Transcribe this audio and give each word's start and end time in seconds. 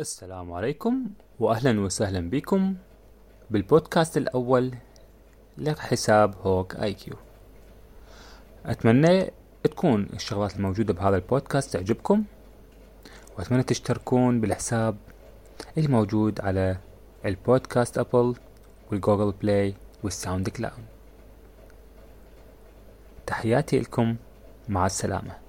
السلام 0.00 0.52
عليكم 0.52 1.06
واهلا 1.40 1.80
وسهلا 1.80 2.30
بكم 2.30 2.76
بالبودكاست 3.50 4.16
الأول 4.16 4.74
لحساب 5.58 6.34
Hawk 6.42 6.76
IQ. 6.76 7.14
أتمنى 8.66 9.30
تكون 9.62 10.08
الشغلات 10.12 10.56
الموجودة 10.56 10.94
بهذا 10.94 11.16
البودكاست 11.16 11.72
تعجبكم 11.72 12.24
وأتمنى 13.38 13.62
تشتركون 13.62 14.40
بالحساب 14.40 14.96
الموجود 15.78 16.40
على 16.40 16.76
البودكاست 17.24 17.98
Apple 17.98 18.34
وال 18.90 19.00
Google 19.00 19.32
Play 19.32 19.74
وال 20.02 20.48
SoundCloud. 20.48 20.84
تحياتي 23.26 23.80
لكم 23.80 24.16
مع 24.68 24.86
السلامة. 24.86 25.43